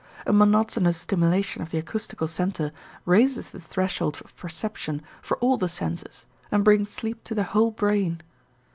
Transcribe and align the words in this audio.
A 0.25 0.33
monotonous 0.33 0.97
stimulation 0.97 1.61
of 1.61 1.69
the 1.69 1.77
acoustical 1.77 2.27
center 2.27 2.71
raises 3.05 3.51
the 3.51 3.59
threshold 3.61 4.19
of 4.25 4.35
perception 4.35 5.03
for 5.21 5.37
all 5.37 5.57
the 5.57 5.69
senses 5.69 6.25
and 6.49 6.63
brings 6.63 6.89
sleep 6.89 7.23
to 7.25 7.35
the 7.35 7.43
whole 7.43 7.69
brain. 7.69 8.21